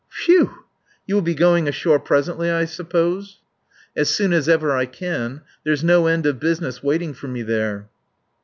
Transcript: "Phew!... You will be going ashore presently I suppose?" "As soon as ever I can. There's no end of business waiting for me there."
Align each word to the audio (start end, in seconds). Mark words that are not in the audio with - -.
"Phew!... 0.09 0.63
You 1.05 1.13
will 1.13 1.21
be 1.21 1.35
going 1.35 1.67
ashore 1.67 1.99
presently 1.99 2.49
I 2.49 2.65
suppose?" 2.65 3.39
"As 3.95 4.09
soon 4.09 4.33
as 4.33 4.49
ever 4.49 4.75
I 4.75 4.87
can. 4.87 5.41
There's 5.63 5.83
no 5.83 6.07
end 6.07 6.25
of 6.25 6.39
business 6.39 6.81
waiting 6.81 7.13
for 7.13 7.27
me 7.27 7.43
there." 7.43 7.87